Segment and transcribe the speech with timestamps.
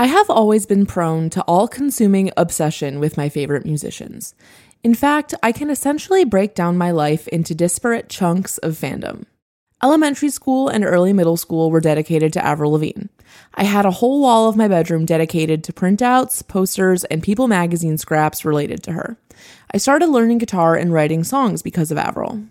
[0.00, 4.32] I have always been prone to all consuming obsession with my favorite musicians.
[4.84, 9.24] In fact, I can essentially break down my life into disparate chunks of fandom.
[9.82, 13.06] Elementary school and early middle school were dedicated to Avril Lavigne.
[13.54, 17.98] I had a whole wall of my bedroom dedicated to printouts, posters, and People magazine
[17.98, 19.16] scraps related to her.
[19.74, 22.44] I started learning guitar and writing songs because of Avril.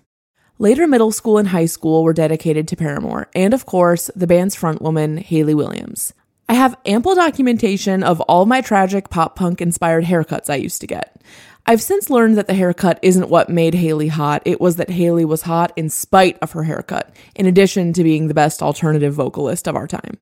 [0.60, 4.58] Later middle school and high school were dedicated to Paramore, and of course, the band's
[4.58, 6.12] frontwoman, Hayley Williams.
[6.50, 10.88] I have ample documentation of all my tragic pop punk inspired haircuts I used to
[10.88, 11.22] get.
[11.66, 15.26] I've since learned that the haircut isn't what made Hayley hot, it was that Hayley
[15.26, 19.68] was hot in spite of her haircut, in addition to being the best alternative vocalist
[19.68, 20.18] of our time.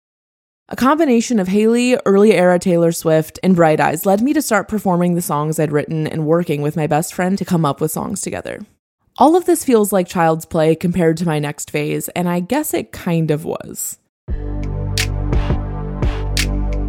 [0.68, 4.68] A combination of Hayley, early era Taylor Swift, and Bright Eyes led me to start
[4.68, 7.92] performing the songs I'd written and working with my best friend to come up with
[7.92, 8.62] songs together.
[9.18, 12.74] All of this feels like child's play compared to my next phase, and I guess
[12.74, 14.00] it kind of was.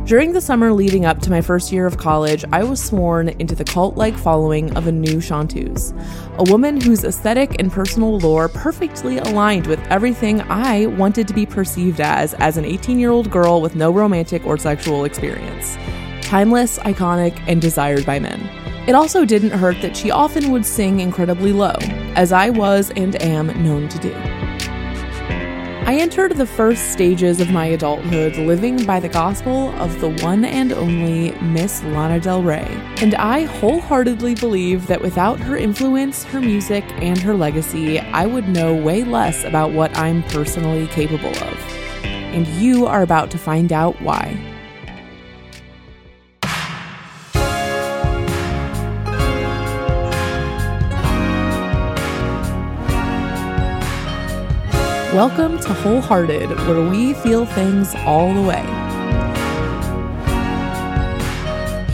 [0.07, 3.57] During the summer leading up to my first year of college, I was sworn into
[3.57, 5.93] the cult like following of a new chanteuse,
[6.39, 11.45] a woman whose aesthetic and personal lore perfectly aligned with everything I wanted to be
[11.45, 15.75] perceived as as an 18 year old girl with no romantic or sexual experience.
[16.25, 18.41] Timeless, iconic, and desired by men.
[18.87, 21.75] It also didn't hurt that she often would sing incredibly low,
[22.15, 24.46] as I was and am known to do.
[25.87, 30.45] I entered the first stages of my adulthood living by the gospel of the one
[30.45, 32.67] and only Miss Lana Del Rey,
[33.01, 38.49] and I wholeheartedly believe that without her influence, her music, and her legacy, I would
[38.49, 41.59] know way less about what I'm personally capable of.
[42.03, 44.56] And you are about to find out why.
[55.17, 58.61] Welcome to Wholehearted, where we feel things all the way.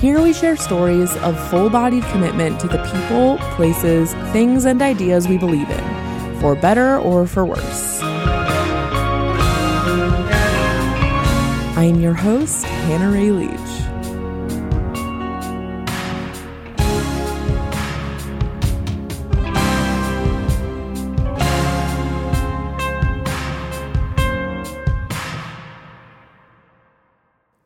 [0.01, 5.29] Here we share stories of full bodied commitment to the people, places, things, and ideas
[5.29, 8.01] we believe in, for better or for worse.
[11.79, 13.82] I am your host, Hannah Ray Leach.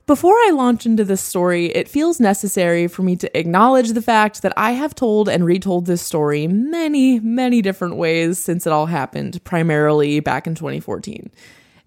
[0.06, 4.42] Before I launch into this story, it feels necessary for me to acknowledge the fact
[4.42, 8.86] that I have told and retold this story many, many different ways since it all
[8.86, 11.28] happened, primarily back in 2014.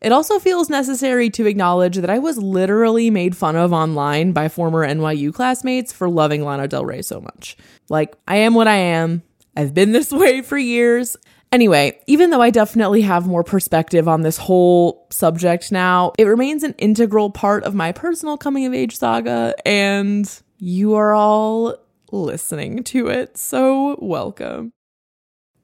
[0.01, 4.49] It also feels necessary to acknowledge that I was literally made fun of online by
[4.49, 7.55] former NYU classmates for loving Lana Del Rey so much.
[7.87, 9.23] Like, I am what I am.
[9.55, 11.15] I've been this way for years,
[11.51, 16.61] Anyway, even though I definitely have more perspective on this whole subject now, it remains
[16.61, 21.75] an integral part of my personal coming of age saga, and you are all
[22.11, 24.71] listening to it, so welcome.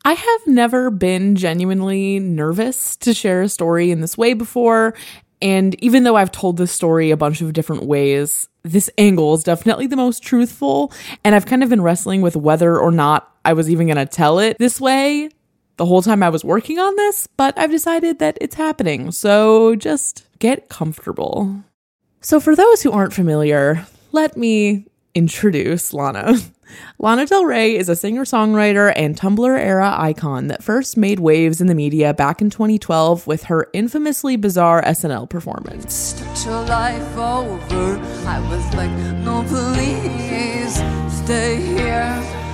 [0.04, 4.96] I have never been genuinely nervous to share a story in this way before,
[5.40, 9.44] and even though I've told this story a bunch of different ways, this angle is
[9.44, 10.92] definitely the most truthful,
[11.24, 14.40] and I've kind of been wrestling with whether or not I was even to tell
[14.40, 15.30] it this way
[15.78, 19.12] the whole time I was working on this, but I've decided that it's happening.
[19.12, 21.64] So just get comfortable.
[22.22, 26.38] So, for those who aren't familiar, let me introduce Lana.
[27.00, 31.62] Lana Del Rey is a singer songwriter and Tumblr era icon that first made waves
[31.62, 36.20] in the media back in 2012 with her infamously bizarre SNL performance.
[38.26, 38.92] I was like,
[39.24, 40.76] no, please
[41.24, 42.45] stay here.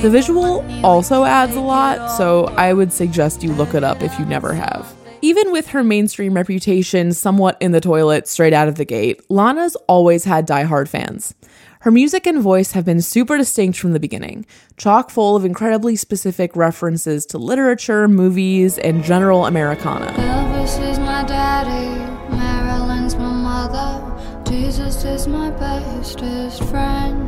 [0.00, 4.16] The visual also adds a lot, so I would suggest you look it up if
[4.16, 4.94] you never have.
[5.22, 9.74] Even with her mainstream reputation somewhat in the toilet straight out of the gate, Lana's
[9.88, 11.34] always had die-hard fans.
[11.80, 15.96] Her music and voice have been super distinct from the beginning, chock full of incredibly
[15.96, 20.12] specific references to literature, movies, and general Americana.
[20.12, 21.98] Elvis is my daddy,
[22.36, 27.27] Marilyn's my mother, Jesus is my bestest friend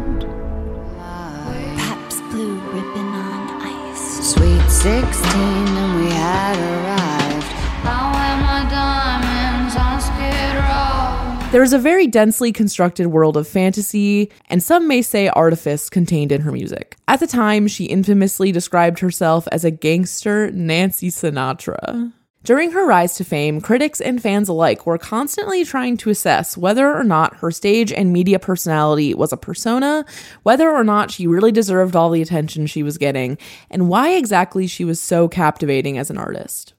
[4.81, 7.47] 16, and we had arrived.
[7.85, 11.53] I wear my diamonds on Skid Row.
[11.53, 16.33] There is a very densely constructed world of fantasy, and some may say artifice contained
[16.33, 16.97] in her music.
[17.09, 22.11] At the time, she infamously described herself as a gangster Nancy Sinatra.
[22.43, 26.91] During her rise to fame, critics and fans alike were constantly trying to assess whether
[26.91, 30.07] or not her stage and media personality was a persona,
[30.43, 33.37] whether or not she really deserved all the attention she was getting,
[33.71, 36.73] and why exactly she was so captivating as an artist.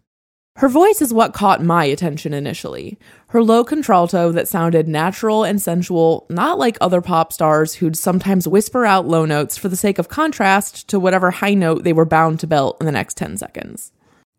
[0.56, 2.98] Her voice is what caught my attention initially.
[3.28, 8.48] Her low contralto that sounded natural and sensual, not like other pop stars who'd sometimes
[8.48, 12.04] whisper out low notes for the sake of contrast to whatever high note they were
[12.04, 13.92] bound to belt in the next 10 seconds.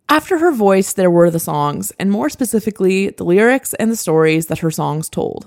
[0.09, 4.47] After her voice, there were the songs, and more specifically, the lyrics and the stories
[4.47, 5.47] that her songs told.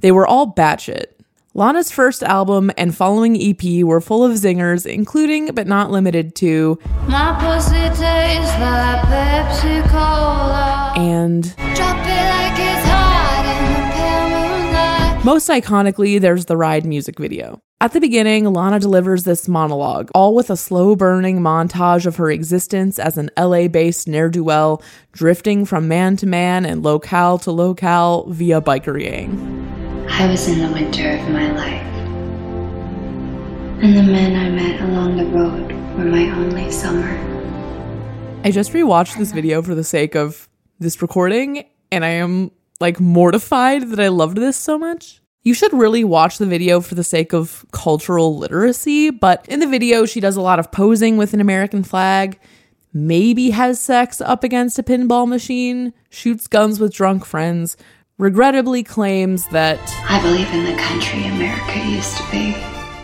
[0.00, 1.06] They were all batshit.
[1.54, 6.78] Lana's first album and following EP were full of zingers, including but not limited to
[7.06, 10.94] My pussy tastes like Pepsi Cola.
[10.96, 13.44] and Drop it like it's hot
[15.18, 15.24] in the.
[15.26, 17.60] Most iconically, there's the Ride music video.
[17.82, 22.30] At the beginning, Lana delivers this monologue, all with a slow burning montage of her
[22.30, 24.80] existence as an LA based ne'er do well,
[25.10, 30.06] drifting from man to man and locale to locale via biker gang.
[30.08, 31.82] I was in the winter of my life.
[33.82, 37.18] And the men I met along the road were my only summer.
[38.44, 43.00] I just rewatched this video for the sake of this recording, and I am like
[43.00, 45.21] mortified that I loved this so much.
[45.44, 49.66] You should really watch the video for the sake of cultural literacy, but in the
[49.66, 52.38] video, she does a lot of posing with an American flag,
[52.92, 57.76] maybe has sex up against a pinball machine, shoots guns with drunk friends,
[58.18, 62.54] regrettably claims that, I believe in the country America used to be.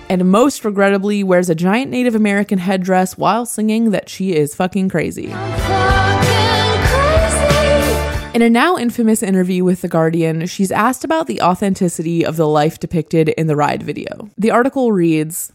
[0.09, 4.91] and most regrettably wears a giant Native American headdress while singing that she is fucking
[4.91, 5.35] crazy.
[8.35, 12.47] In a now infamous interview with The Guardian, she's asked about the authenticity of the
[12.47, 14.31] life depicted in the ride video.
[14.37, 15.53] The article reads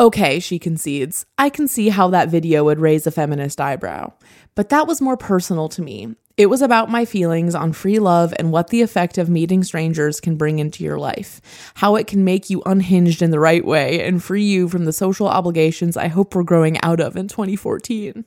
[0.00, 1.26] Okay, she concedes.
[1.38, 4.12] I can see how that video would raise a feminist eyebrow.
[4.54, 6.14] But that was more personal to me.
[6.36, 10.20] It was about my feelings on free love and what the effect of meeting strangers
[10.20, 11.40] can bring into your life.
[11.74, 14.92] How it can make you unhinged in the right way and free you from the
[14.92, 18.24] social obligations I hope we're growing out of in 2014.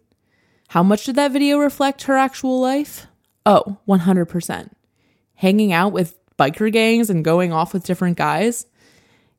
[0.70, 3.08] How much did that video reflect her actual life?
[3.48, 4.72] Oh, 100%.
[5.36, 8.66] Hanging out with biker gangs and going off with different guys?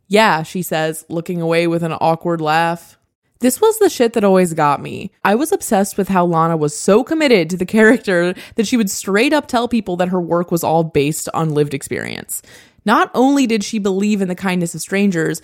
[0.06, 2.98] Yeah, she says, looking away with an awkward laugh.
[3.40, 5.12] This was the shit that always got me.
[5.24, 8.90] I was obsessed with how Lana was so committed to the character that she would
[8.90, 12.40] straight up tell people that her work was all based on lived experience.
[12.86, 15.42] Not only did she believe in the kindness of strangers,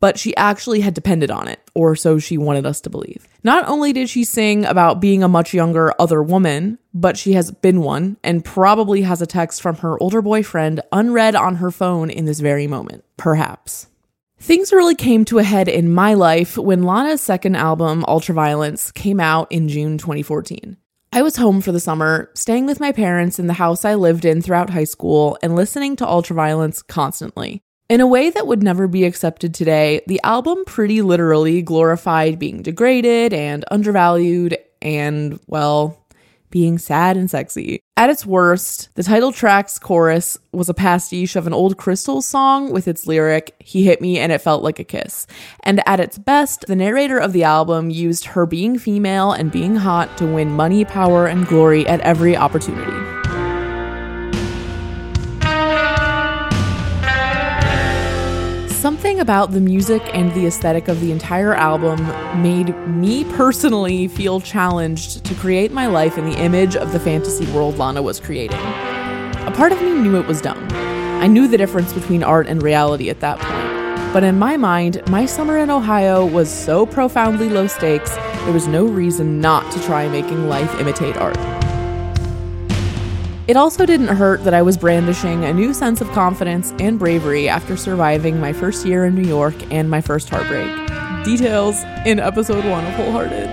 [0.00, 3.26] but she actually had depended on it, or so she wanted us to believe.
[3.42, 7.50] Not only did she sing about being a much younger other woman, but she has
[7.50, 12.10] been one and probably has a text from her older boyfriend unread on her phone
[12.10, 13.04] in this very moment.
[13.16, 13.88] Perhaps.
[14.38, 19.18] Things really came to a head in my life when Lana's second album, Ultraviolence, came
[19.18, 20.76] out in June 2014.
[21.12, 24.26] I was home for the summer, staying with my parents in the house I lived
[24.26, 27.62] in throughout high school and listening to Ultraviolence constantly.
[27.88, 32.60] In a way that would never be accepted today, the album pretty literally glorified being
[32.60, 36.04] degraded and undervalued and, well,
[36.50, 37.80] being sad and sexy.
[37.96, 42.72] At its worst, the title track's chorus was a pastiche of an old Crystal song
[42.72, 45.28] with its lyric, He hit me and it felt like a kiss.
[45.62, 49.76] And at its best, the narrator of the album used her being female and being
[49.76, 53.25] hot to win money, power, and glory at every opportunity.
[58.86, 62.00] Something about the music and the aesthetic of the entire album
[62.40, 67.50] made me personally feel challenged to create my life in the image of the fantasy
[67.50, 68.60] world Lana was creating.
[68.60, 70.64] A part of me knew it was dumb.
[70.70, 74.12] I knew the difference between art and reality at that point.
[74.12, 78.68] But in my mind, my summer in Ohio was so profoundly low stakes, there was
[78.68, 81.55] no reason not to try making life imitate art.
[83.48, 87.48] It also didn't hurt that I was brandishing a new sense of confidence and bravery
[87.48, 90.66] after surviving my first year in New York and my first heartbreak.
[91.24, 93.48] Details in episode one of Wholehearted.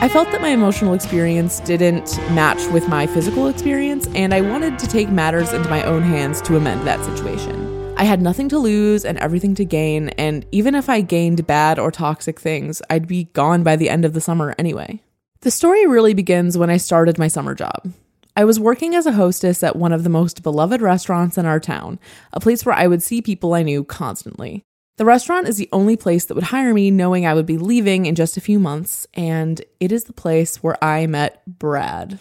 [0.00, 4.78] I felt that my emotional experience didn't match with my physical experience, and I wanted
[4.78, 7.92] to take matters into my own hands to amend that situation.
[7.96, 11.80] I had nothing to lose and everything to gain, and even if I gained bad
[11.80, 15.02] or toxic things, I'd be gone by the end of the summer anyway.
[15.40, 17.92] The story really begins when I started my summer job.
[18.40, 21.60] I was working as a hostess at one of the most beloved restaurants in our
[21.60, 21.98] town,
[22.32, 24.64] a place where I would see people I knew constantly.
[24.96, 28.06] The restaurant is the only place that would hire me knowing I would be leaving
[28.06, 32.20] in just a few months, and it is the place where I met Brad.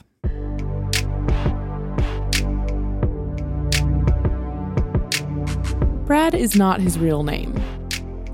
[6.05, 7.53] Brad is not his real name,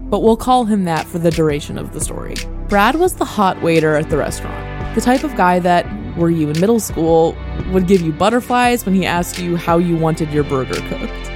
[0.10, 2.34] but we'll call him that for the duration of the story.
[2.68, 5.86] Brad was the hot waiter at the restaurant, the type of guy that,
[6.18, 7.36] were you in middle school,
[7.72, 11.35] would give you butterflies when he asked you how you wanted your burger cooked.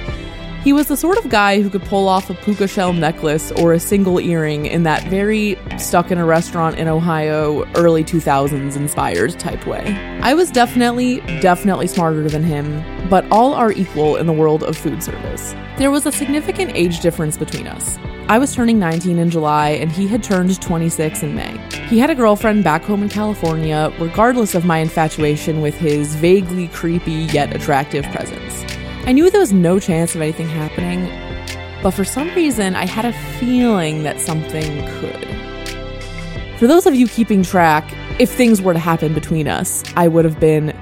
[0.62, 3.72] He was the sort of guy who could pull off a puka shell necklace or
[3.72, 9.38] a single earring in that very stuck in a restaurant in Ohio, early 2000s inspired
[9.40, 9.96] type way.
[10.20, 14.76] I was definitely, definitely smarter than him, but all are equal in the world of
[14.76, 15.54] food service.
[15.78, 17.98] There was a significant age difference between us.
[18.28, 21.56] I was turning 19 in July and he had turned 26 in May.
[21.88, 26.68] He had a girlfriend back home in California, regardless of my infatuation with his vaguely
[26.68, 28.49] creepy yet attractive presence.
[29.06, 31.06] I knew there was no chance of anything happening,
[31.82, 35.26] but for some reason I had a feeling that something could.
[36.58, 37.90] For those of you keeping track,
[38.20, 40.76] if things were to happen between us, I would have been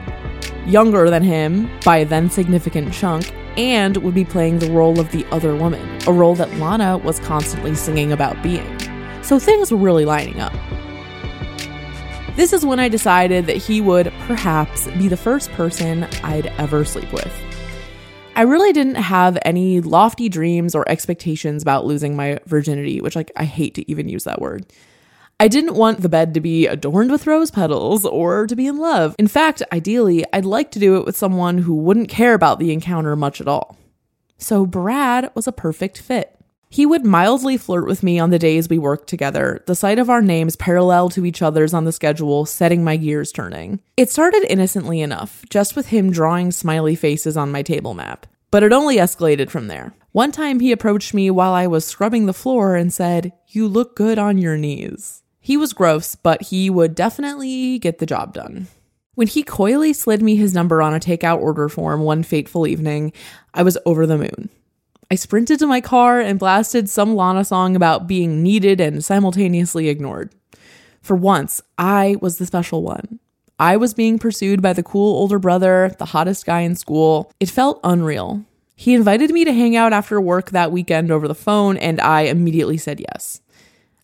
[0.66, 5.10] younger than him by a then significant chunk and would be playing the role of
[5.12, 8.78] the other woman, a role that Lana was constantly singing about being.
[9.22, 10.52] So things were really lining up.
[12.36, 16.84] This is when I decided that he would perhaps be the first person I'd ever
[16.84, 17.47] sleep with.
[18.38, 23.32] I really didn't have any lofty dreams or expectations about losing my virginity, which like
[23.34, 24.64] I hate to even use that word.
[25.40, 28.76] I didn't want the bed to be adorned with rose petals or to be in
[28.76, 29.16] love.
[29.18, 32.72] In fact, ideally, I'd like to do it with someone who wouldn't care about the
[32.72, 33.76] encounter much at all.
[34.36, 36.37] So Brad was a perfect fit.
[36.70, 40.10] He would mildly flirt with me on the days we worked together, the sight of
[40.10, 43.80] our names parallel to each other's on the schedule setting my gears turning.
[43.96, 48.26] It started innocently enough, just with him drawing smiley faces on my table map.
[48.50, 49.94] But it only escalated from there.
[50.12, 53.96] One time he approached me while I was scrubbing the floor and said, You look
[53.96, 55.22] good on your knees.
[55.40, 58.68] He was gross, but he would definitely get the job done.
[59.14, 63.12] When he coyly slid me his number on a takeout order form one fateful evening,
[63.52, 64.50] I was over the moon.
[65.10, 69.88] I sprinted to my car and blasted some Lana song about being needed and simultaneously
[69.88, 70.34] ignored.
[71.00, 73.18] For once, I was the special one.
[73.58, 77.32] I was being pursued by the cool older brother, the hottest guy in school.
[77.40, 78.44] It felt unreal.
[78.76, 82.22] He invited me to hang out after work that weekend over the phone, and I
[82.22, 83.40] immediately said yes.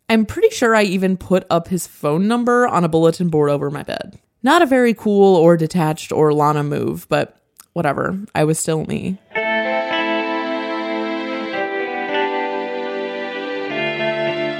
[0.08, 3.70] I'm pretty sure I even put up his phone number on a bulletin board over
[3.70, 4.18] my bed.
[4.42, 7.40] Not a very cool or detached or Lana move, but
[7.74, 8.18] whatever.
[8.34, 9.18] I was still me.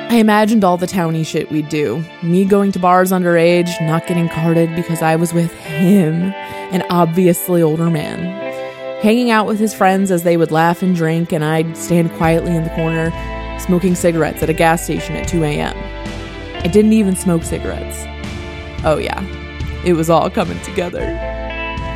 [0.09, 2.05] I imagined all the towny shit we'd do.
[2.23, 6.33] Me going to bars underage, not getting carded because I was with him,
[6.73, 8.23] an obviously older man.
[9.03, 12.55] Hanging out with his friends as they would laugh and drink, and I'd stand quietly
[12.55, 13.11] in the corner,
[13.59, 15.77] smoking cigarettes at a gas station at 2 a.m.
[16.65, 18.05] I didn't even smoke cigarettes.
[18.85, 19.21] Oh, yeah,
[19.85, 21.01] it was all coming together.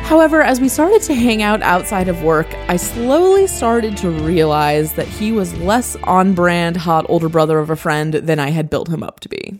[0.09, 4.93] However, as we started to hang out outside of work, I slowly started to realize
[4.93, 8.71] that he was less on brand hot older brother of a friend than I had
[8.71, 9.59] built him up to be.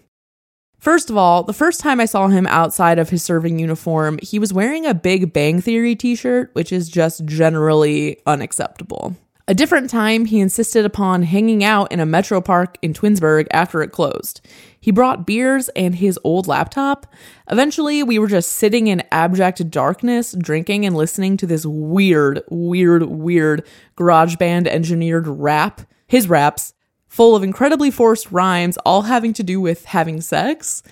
[0.79, 4.39] First of all, the first time I saw him outside of his serving uniform, he
[4.39, 9.15] was wearing a Big Bang Theory t shirt, which is just generally unacceptable.
[9.50, 13.82] A different time, he insisted upon hanging out in a metro park in Twinsburg after
[13.82, 14.41] it closed.
[14.79, 17.12] He brought beers and his old laptop.
[17.50, 23.01] Eventually, we were just sitting in abject darkness, drinking and listening to this weird, weird,
[23.06, 23.65] weird
[23.98, 26.75] GarageBand engineered rap, his raps,
[27.08, 30.84] full of incredibly forced rhymes, all having to do with having sex.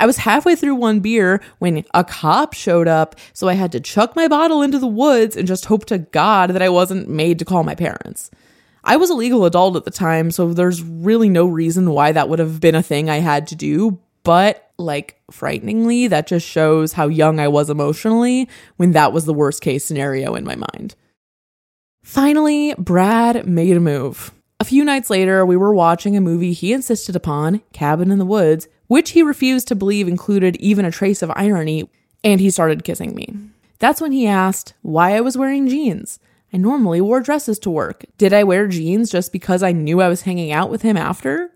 [0.00, 3.80] I was halfway through one beer when a cop showed up, so I had to
[3.80, 7.38] chuck my bottle into the woods and just hope to God that I wasn't made
[7.38, 8.30] to call my parents.
[8.84, 12.28] I was a legal adult at the time, so there's really no reason why that
[12.28, 16.94] would have been a thing I had to do, but like frighteningly, that just shows
[16.94, 20.96] how young I was emotionally when that was the worst case scenario in my mind.
[22.02, 24.32] Finally, Brad made a move.
[24.58, 28.24] A few nights later, we were watching a movie he insisted upon, Cabin in the
[28.24, 31.88] Woods, which he refused to believe included even a trace of irony,
[32.22, 33.34] and he started kissing me.
[33.78, 36.18] That's when he asked why I was wearing jeans.
[36.52, 38.04] I normally wore dresses to work.
[38.18, 41.52] Did I wear jeans just because I knew I was hanging out with him after?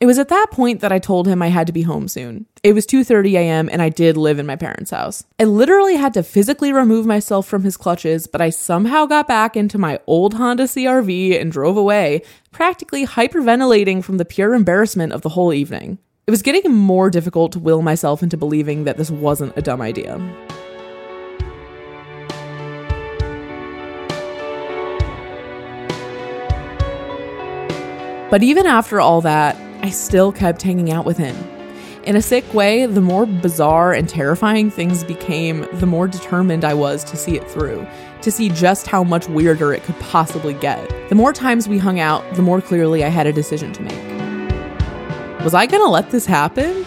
[0.00, 2.46] It was at that point that I told him I had to be home soon.
[2.62, 3.68] It was 2:30 a.m.
[3.70, 5.24] and I did live in my parents' house.
[5.38, 9.58] I literally had to physically remove myself from his clutches, but I somehow got back
[9.58, 15.20] into my old Honda CRV and drove away, practically hyperventilating from the pure embarrassment of
[15.20, 15.98] the whole evening.
[16.26, 19.82] It was getting more difficult to will myself into believing that this wasn't a dumb
[19.82, 20.16] idea.
[28.30, 31.36] But even after all that, I still kept hanging out with him.
[32.04, 36.72] In a sick way, the more bizarre and terrifying things became, the more determined I
[36.72, 37.86] was to see it through,
[38.22, 40.88] to see just how much weirder it could possibly get.
[41.10, 44.13] The more times we hung out, the more clearly I had a decision to make.
[45.44, 46.86] Was I gonna let this happen?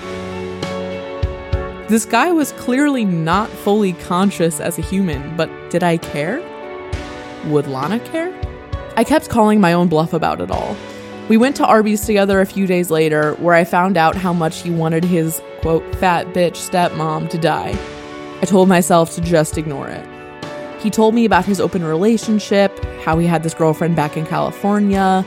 [1.89, 6.41] This guy was clearly not fully conscious as a human, but did I care?
[7.45, 8.33] Would Lana care?
[8.95, 10.75] I kept calling my own bluff about it all.
[11.29, 14.63] We went to Arby's together a few days later, where I found out how much
[14.63, 17.77] he wanted his, quote, fat bitch stepmom to die.
[18.41, 20.03] I told myself to just ignore it.
[20.81, 25.23] He told me about his open relationship, how he had this girlfriend back in California,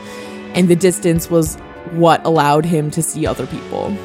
[0.54, 1.56] and the distance was
[1.92, 3.96] what allowed him to see other people.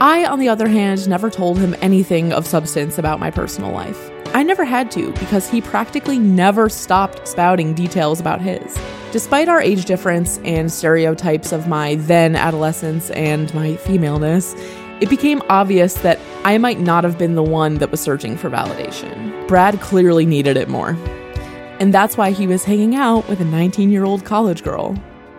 [0.00, 4.10] I, on the other hand, never told him anything of substance about my personal life.
[4.32, 8.78] I never had to because he practically never stopped spouting details about his.
[9.12, 14.54] Despite our age difference and stereotypes of my then adolescence and my femaleness,
[15.00, 18.48] it became obvious that I might not have been the one that was searching for
[18.48, 19.48] validation.
[19.48, 20.96] Brad clearly needed it more.
[21.80, 24.96] And that's why he was hanging out with a 19 year old college girl.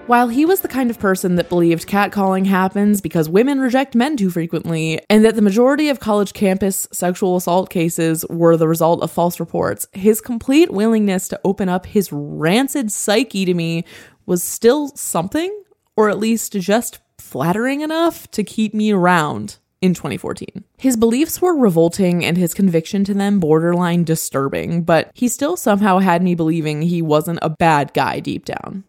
[0.08, 4.18] While he was the kind of person that believed catcalling happens because women reject men
[4.18, 9.02] too frequently, and that the majority of college campus sexual assault cases were the result
[9.04, 13.86] of false reports, his complete willingness to open up his rancid psyche to me
[14.26, 15.64] was still something,
[15.96, 20.64] or at least just flattering enough to keep me around in 2014.
[20.78, 26.00] His beliefs were revolting and his conviction to them borderline disturbing, but he still somehow
[26.00, 28.84] had me believing he wasn't a bad guy deep down.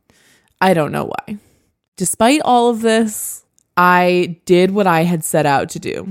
[0.62, 1.38] I don't know why.
[1.97, 3.45] Despite all of this,
[3.76, 6.07] I did what I had set out to do.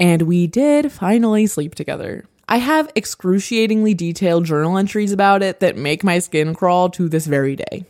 [0.00, 2.24] And we did finally sleep together.
[2.48, 7.26] I have excruciatingly detailed journal entries about it that make my skin crawl to this
[7.26, 7.84] very day.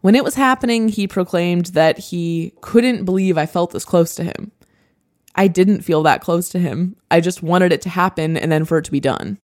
[0.00, 4.24] When it was happening, he proclaimed that he couldn't believe I felt this close to
[4.24, 4.50] him.
[5.34, 6.96] I didn't feel that close to him.
[7.10, 9.38] I just wanted it to happen and then for it to be done.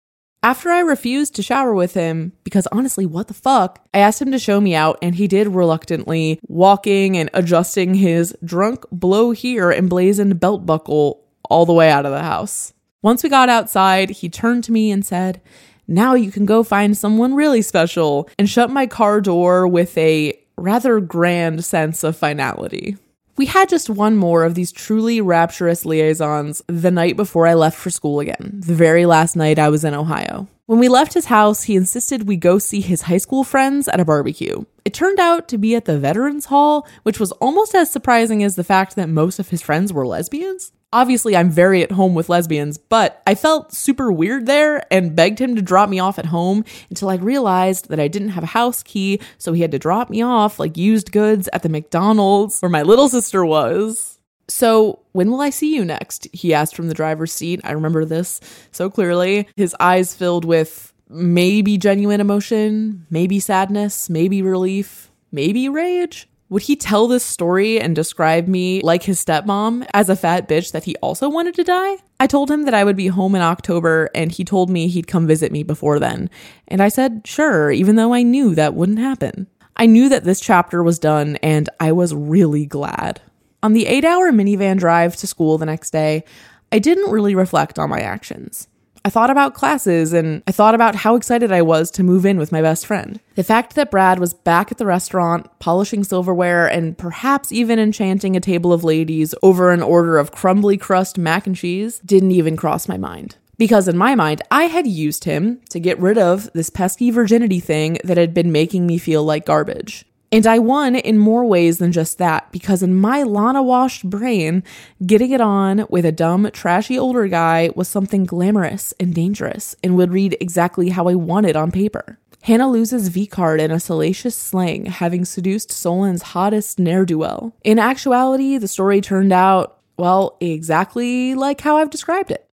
[0.43, 4.33] After I refused to shower with him, because honestly, what the fuck, I asked him
[4.33, 9.71] to show me out, and he did reluctantly, walking and adjusting his drunk blow here
[9.71, 12.73] emblazoned belt buckle all the way out of the house.
[13.01, 15.41] Once we got outside, he turned to me and said,
[15.87, 20.37] Now you can go find someone really special, and shut my car door with a
[20.57, 22.97] rather grand sense of finality.
[23.35, 27.77] We had just one more of these truly rapturous liaisons the night before I left
[27.77, 30.47] for school again, the very last night I was in Ohio.
[30.67, 33.99] When we left his house, he insisted we go see his high school friends at
[33.99, 34.65] a barbecue.
[34.85, 38.55] It turned out to be at the Veterans Hall, which was almost as surprising as
[38.55, 40.71] the fact that most of his friends were lesbians.
[40.93, 45.39] Obviously, I'm very at home with lesbians, but I felt super weird there and begged
[45.39, 48.47] him to drop me off at home until I realized that I didn't have a
[48.47, 52.59] house key, so he had to drop me off like used goods at the McDonald's
[52.59, 54.19] where my little sister was.
[54.47, 56.27] So, when will I see you next?
[56.31, 57.61] He asked from the driver's seat.
[57.63, 58.39] I remember this
[58.71, 59.47] so clearly.
[59.55, 66.27] His eyes filled with maybe genuine emotion, maybe sadness, maybe relief, maybe rage.
[66.53, 70.71] Would he tell this story and describe me like his stepmom as a fat bitch
[70.71, 71.95] that he also wanted to die?
[72.19, 75.07] I told him that I would be home in October and he told me he'd
[75.07, 76.29] come visit me before then.
[76.67, 79.47] And I said, sure, even though I knew that wouldn't happen.
[79.77, 83.19] I knew that this chapter was done and I was really glad.
[83.63, 86.23] On the eight hour minivan drive to school the next day,
[86.71, 88.67] I didn't really reflect on my actions.
[89.05, 92.37] I thought about classes and I thought about how excited I was to move in
[92.37, 93.19] with my best friend.
[93.35, 98.37] The fact that Brad was back at the restaurant, polishing silverware, and perhaps even enchanting
[98.37, 102.55] a table of ladies over an order of crumbly crust mac and cheese didn't even
[102.55, 103.35] cross my mind.
[103.57, 107.59] Because in my mind, I had used him to get rid of this pesky virginity
[107.59, 110.05] thing that had been making me feel like garbage.
[110.33, 114.63] And I won in more ways than just that, because in my Lana washed brain,
[115.05, 119.95] getting it on with a dumb, trashy older guy was something glamorous and dangerous and
[119.95, 122.17] would read exactly how I wanted on paper.
[122.41, 127.55] Hannah loses V card in a salacious slang, having seduced Solon's hottest ne'er do well.
[127.63, 132.49] In actuality, the story turned out, well, exactly like how I've described it.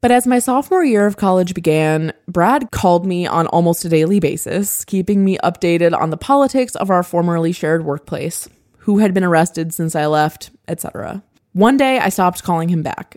[0.00, 4.20] But as my sophomore year of college began, Brad called me on almost a daily
[4.20, 9.24] basis, keeping me updated on the politics of our formerly shared workplace, who had been
[9.24, 11.24] arrested since I left, etc.
[11.52, 13.16] One day I stopped calling him back.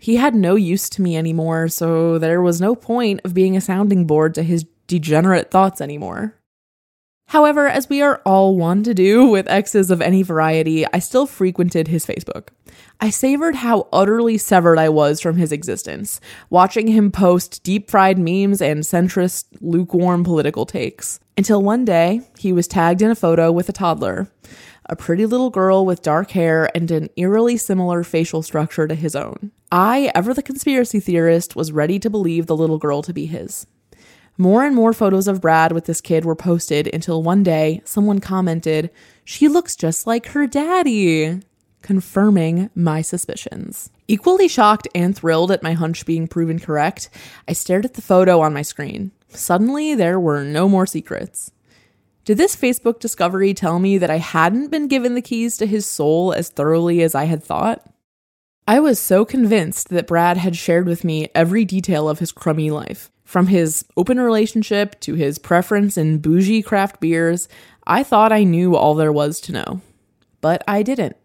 [0.00, 3.60] He had no use to me anymore, so there was no point of being a
[3.60, 6.34] sounding board to his degenerate thoughts anymore.
[7.30, 11.26] However, as we are all wont to do with exes of any variety, I still
[11.26, 12.48] frequented his Facebook.
[13.00, 18.18] I savored how utterly severed I was from his existence, watching him post deep fried
[18.18, 21.18] memes and centrist, lukewarm political takes.
[21.36, 24.28] Until one day, he was tagged in a photo with a toddler,
[24.86, 29.16] a pretty little girl with dark hair and an eerily similar facial structure to his
[29.16, 29.50] own.
[29.72, 33.66] I, ever the conspiracy theorist, was ready to believe the little girl to be his.
[34.38, 38.18] More and more photos of Brad with this kid were posted until one day someone
[38.20, 38.90] commented,
[39.24, 41.40] She looks just like her daddy,
[41.80, 43.90] confirming my suspicions.
[44.08, 47.08] Equally shocked and thrilled at my hunch being proven correct,
[47.48, 49.12] I stared at the photo on my screen.
[49.28, 51.50] Suddenly, there were no more secrets.
[52.26, 55.86] Did this Facebook discovery tell me that I hadn't been given the keys to his
[55.86, 57.88] soul as thoroughly as I had thought?
[58.68, 62.70] I was so convinced that Brad had shared with me every detail of his crummy
[62.70, 63.12] life.
[63.26, 67.48] From his open relationship to his preference in bougie craft beers,
[67.84, 69.80] I thought I knew all there was to know.
[70.40, 71.16] But I didn't.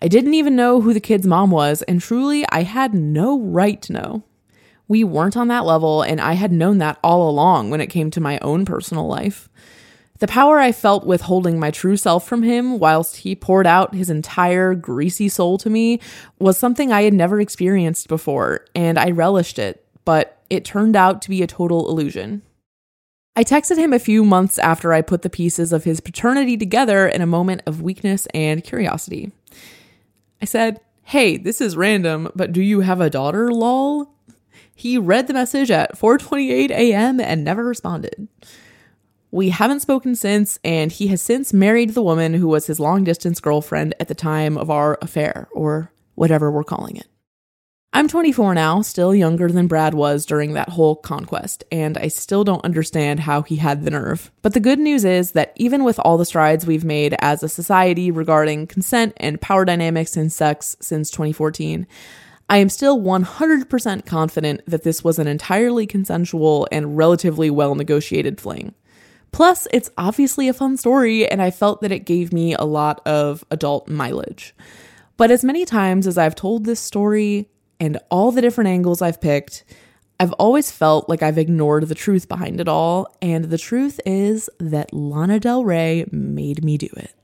[0.00, 3.82] I didn't even know who the kid's mom was, and truly, I had no right
[3.82, 4.22] to know.
[4.86, 8.12] We weren't on that level, and I had known that all along when it came
[8.12, 9.48] to my own personal life.
[10.20, 14.08] The power I felt withholding my true self from him whilst he poured out his
[14.08, 15.98] entire greasy soul to me
[16.38, 21.22] was something I had never experienced before, and I relished it, but it turned out
[21.22, 22.42] to be a total illusion.
[23.36, 27.08] I texted him a few months after I put the pieces of his paternity together
[27.08, 29.32] in a moment of weakness and curiosity.
[30.40, 34.14] I said, Hey, this is random, but do you have a daughter, lol?
[34.74, 37.20] He read the message at 4:28 a.m.
[37.20, 38.28] and never responded.
[39.30, 43.04] We haven't spoken since, and he has since married the woman who was his long
[43.04, 47.06] distance girlfriend at the time of our affair, or whatever we're calling it.
[47.96, 52.42] I'm 24 now, still younger than Brad was during that whole conquest, and I still
[52.42, 54.32] don't understand how he had the nerve.
[54.42, 57.48] But the good news is that even with all the strides we've made as a
[57.48, 61.86] society regarding consent and power dynamics in sex since 2014,
[62.50, 68.40] I am still 100% confident that this was an entirely consensual and relatively well negotiated
[68.40, 68.74] fling.
[69.30, 73.06] Plus, it's obviously a fun story, and I felt that it gave me a lot
[73.06, 74.52] of adult mileage.
[75.16, 77.48] But as many times as I've told this story
[77.84, 79.62] and all the different angles I've picked,
[80.18, 84.48] I've always felt like I've ignored the truth behind it all, and the truth is
[84.58, 87.14] that Lana Del Rey made me do it.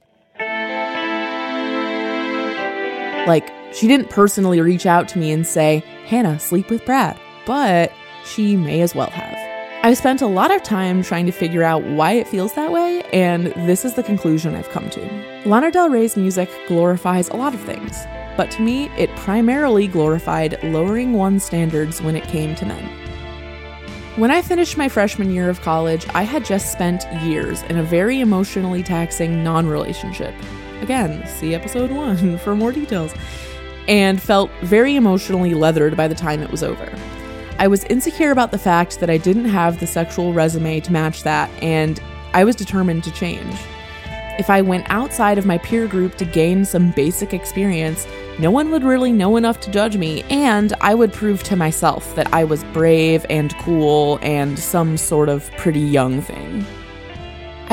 [3.27, 7.91] Like, she didn't personally reach out to me and say, Hannah, sleep with Brad, but
[8.27, 9.39] she may as well have.
[9.83, 13.03] I've spent a lot of time trying to figure out why it feels that way,
[13.15, 15.43] and this is the conclusion I've come to.
[15.47, 17.97] Lana Del Rey's music glorifies a lot of things,
[18.41, 22.83] but to me, it primarily glorified lowering one's standards when it came to men.
[24.17, 27.83] When I finished my freshman year of college, I had just spent years in a
[27.83, 30.35] very emotionally taxing non relationship.
[30.81, 33.13] Again, see episode one for more details.
[33.89, 36.91] And felt very emotionally leathered by the time it was over.
[37.59, 41.25] I was insecure about the fact that I didn't have the sexual resume to match
[41.25, 42.01] that, and
[42.33, 43.55] I was determined to change.
[44.39, 48.07] If I went outside of my peer group to gain some basic experience,
[48.39, 52.15] no one would really know enough to judge me, and I would prove to myself
[52.15, 56.65] that I was brave and cool and some sort of pretty young thing.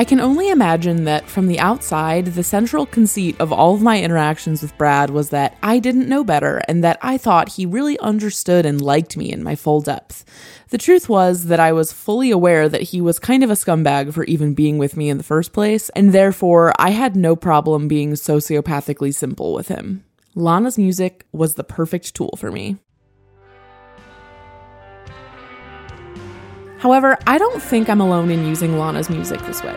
[0.00, 4.00] I can only imagine that from the outside, the central conceit of all of my
[4.00, 7.98] interactions with Brad was that I didn't know better and that I thought he really
[7.98, 10.24] understood and liked me in my full depth.
[10.68, 14.14] The truth was that I was fully aware that he was kind of a scumbag
[14.14, 17.88] for even being with me in the first place, and therefore I had no problem
[17.88, 20.04] being sociopathically simple with him.
[20.38, 22.76] Lana's music was the perfect tool for me.
[26.78, 29.76] However, I don't think I'm alone in using Lana's music this way.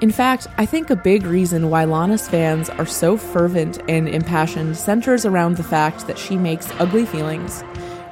[0.00, 4.78] In fact, I think a big reason why Lana's fans are so fervent and impassioned
[4.78, 7.60] centers around the fact that she makes ugly feelings,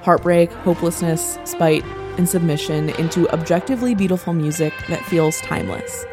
[0.02, 1.86] heartbreak, hopelessness, spite,
[2.18, 6.04] and submission into objectively beautiful music that feels timeless.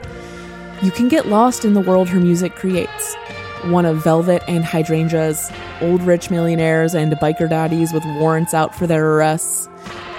[0.81, 3.17] You can get lost in the world her music creates.
[3.63, 8.85] One of velvet and hydrangeas, old rich millionaires and biker daddies with warrants out for
[8.85, 9.67] their arrests,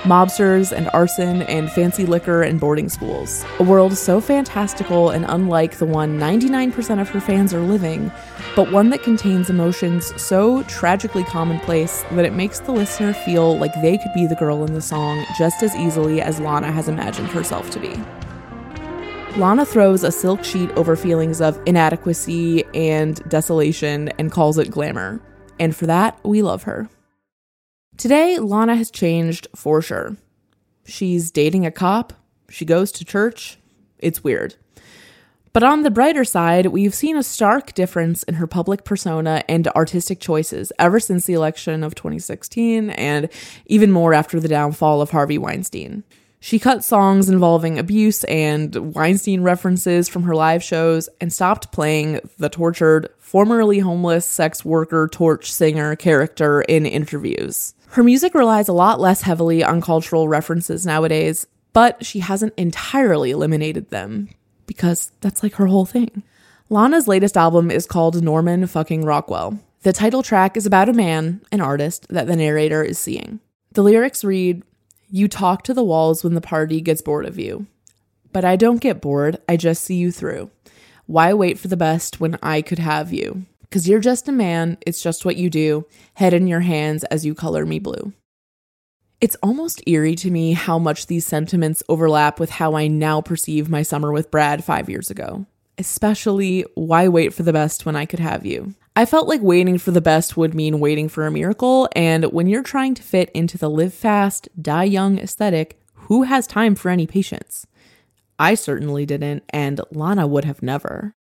[0.03, 3.45] mobsters and arson and fancy liquor and boarding schools.
[3.59, 8.13] A world so fantastical and unlike the one 99% of her fans are living,
[8.55, 13.75] but one that contains emotions so tragically commonplace that it makes the listener feel like
[13.83, 17.29] they could be the girl in the song just as easily as Lana has imagined
[17.29, 18.01] herself to be.
[19.37, 25.21] Lana throws a silk sheet over feelings of inadequacy and desolation and calls it glamour.
[25.59, 26.89] And for that, we love her.
[27.99, 30.17] Today, Lana has changed for sure.
[30.87, 32.15] She's dating a cop,
[32.49, 33.59] she goes to church.
[33.99, 34.55] It's weird.
[35.53, 39.69] But on the brighter side, we've seen a stark difference in her public persona and
[39.69, 43.29] artistic choices ever since the election of 2016, and
[43.67, 46.05] even more after the downfall of Harvey Weinstein.
[46.41, 52.21] She cut songs involving abuse and Weinstein references from her live shows and stopped playing
[52.39, 57.75] the tortured, formerly homeless sex worker torch singer character in interviews.
[57.89, 63.31] Her music relies a lot less heavily on cultural references nowadays, but she hasn't entirely
[63.31, 64.29] eliminated them
[64.67, 66.23] because that's like her whole thing.
[66.69, 69.59] Lana's latest album is called Norman fucking Rockwell.
[69.83, 73.41] The title track is about a man, an artist, that the narrator is seeing.
[73.73, 74.63] The lyrics read
[75.09, 77.67] You talk to the walls when the party gets bored of you.
[78.33, 80.51] But I don't get bored, I just see you through.
[81.07, 83.47] Why wait for the best when I could have you?
[83.63, 87.25] Because you're just a man, it's just what you do, head in your hands as
[87.25, 88.13] you color me blue.
[89.21, 93.69] It's almost eerie to me how much these sentiments overlap with how I now perceive
[93.69, 95.47] my summer with Brad five years ago.
[95.79, 98.75] Especially, why wait for the best when I could have you?
[98.99, 102.47] I felt like waiting for the best would mean waiting for a miracle, and when
[102.47, 106.89] you're trying to fit into the live fast, die young aesthetic, who has time for
[106.89, 107.67] any patience?
[108.39, 111.13] I certainly didn't, and Lana would have never.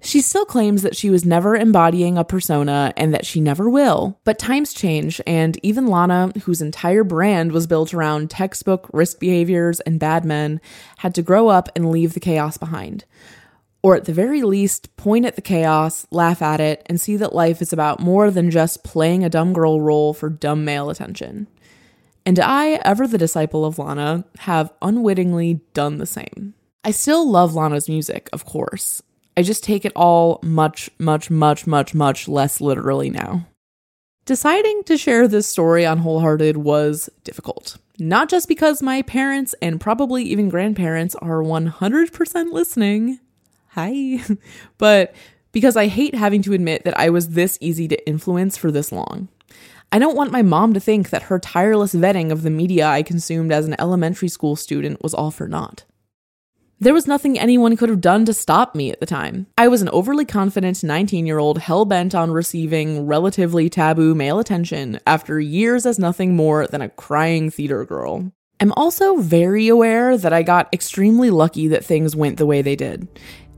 [0.00, 4.18] She still claims that she was never embodying a persona and that she never will.
[4.24, 9.80] But times change, and even Lana, whose entire brand was built around textbook risk behaviors
[9.80, 10.62] and bad men,
[10.98, 13.04] had to grow up and leave the chaos behind
[13.82, 17.34] or at the very least, point at the chaos, laugh at it, and see that
[17.34, 21.46] life is about more than just playing a dumb girl role for dumb male attention.
[22.26, 26.54] And I, ever the disciple of Lana, have unwittingly done the same.
[26.84, 29.02] I still love Lana's music, of course.
[29.36, 33.46] I just take it all much, much, much, much, much less literally now.
[34.24, 37.78] Deciding to share this story on Wholehearted was difficult.
[37.98, 43.20] Not just because my parents and probably even grandparents are 100% listening,
[43.78, 44.18] hi.
[44.78, 45.14] but
[45.52, 48.92] because I hate having to admit that I was this easy to influence for this
[48.92, 49.28] long.
[49.90, 53.02] I don't want my mom to think that her tireless vetting of the media I
[53.02, 55.84] consumed as an elementary school student was all for naught.
[56.80, 59.46] There was nothing anyone could have done to stop me at the time.
[59.56, 64.38] I was an overly confident 19 year old hell bent on receiving relatively taboo male
[64.38, 68.30] attention after years as nothing more than a crying theater girl.
[68.60, 72.76] I'm also very aware that I got extremely lucky that things went the way they
[72.76, 73.06] did.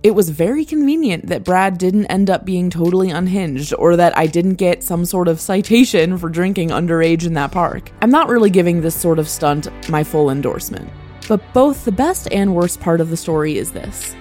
[0.02, 4.26] It was very convenient that Brad didn't end up being totally unhinged or that I
[4.26, 7.92] didn't get some sort of citation for drinking underage in that park.
[8.00, 10.88] I'm not really giving this sort of stunt my full endorsement.
[11.28, 14.16] But both the best and worst part of the story is this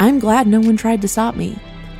[0.00, 1.56] I'm glad no one tried to stop me.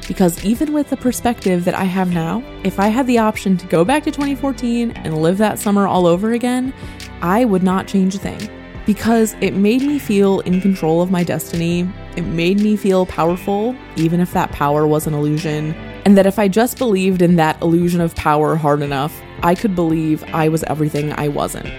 [0.08, 3.66] Because even with the perspective that I have now, if I had the option to
[3.68, 6.74] go back to 2014 and live that summer all over again,
[7.20, 8.50] I would not change a thing
[8.84, 11.88] because it made me feel in control of my destiny.
[12.14, 15.74] It made me feel powerful, even if that power was an illusion.
[16.04, 19.74] And that if I just believed in that illusion of power hard enough, I could
[19.74, 21.72] believe I was everything I wasn't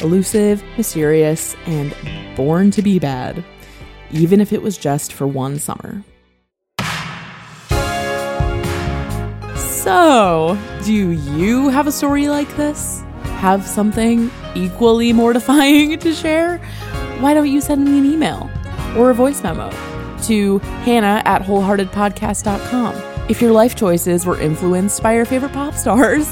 [0.00, 1.94] elusive, mysterious, and
[2.36, 3.44] born to be bad,
[4.10, 6.02] even if it was just for one summer.
[9.56, 13.02] So, do you have a story like this?
[13.38, 16.58] Have something equally mortifying to share,
[17.20, 18.50] why don't you send me an email
[18.96, 19.70] or a voice memo
[20.22, 22.94] to hannah at wholeheartedpodcast.com
[23.28, 26.28] if your life choices were influenced by your favorite pop stars.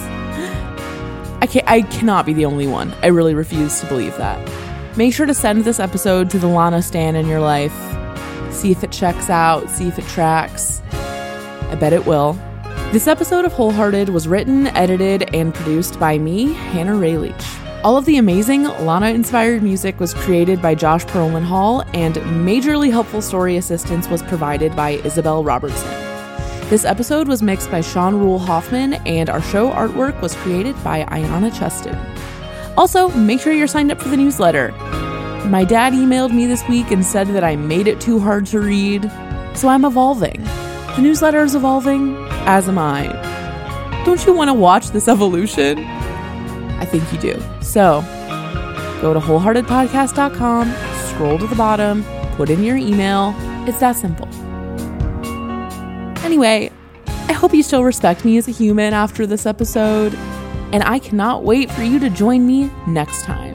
[1.41, 2.95] I, can't, I cannot be the only one.
[3.03, 4.39] I really refuse to believe that.
[4.97, 7.75] Make sure to send this episode to the Lana Stan in your life.
[8.53, 10.83] See if it checks out, see if it tracks.
[10.93, 12.35] I bet it will.
[12.93, 17.62] This episode of Wholehearted was written, edited, and produced by me, Hannah Ray Leach.
[17.85, 22.93] All of the amazing Lana inspired music was created by Josh Perlman Hall, and majorly
[22.93, 25.91] helpful story assistance was provided by Isabel Robertson.
[26.71, 31.03] This episode was mixed by Sean Rule Hoffman, and our show artwork was created by
[31.07, 31.99] Ayana Cheston.
[32.77, 34.71] Also, make sure you're signed up for the newsletter.
[35.49, 38.61] My dad emailed me this week and said that I made it too hard to
[38.61, 39.11] read,
[39.57, 40.41] so I'm evolving.
[40.95, 42.15] The newsletter is evolving,
[42.47, 43.09] as am I.
[44.07, 46.02] Don't you want to watch this evolution?
[46.83, 47.41] I think you do.
[47.63, 48.01] So
[49.01, 50.75] go to wholeheartedpodcast.com,
[51.07, 53.33] scroll to the bottom, put in your email.
[53.69, 54.27] It's that simple.
[56.25, 56.73] Anyway,
[57.07, 60.15] I hope you still respect me as a human after this episode,
[60.73, 63.52] and I cannot wait for you to join me next time.